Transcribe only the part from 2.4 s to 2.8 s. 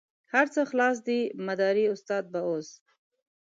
اوس.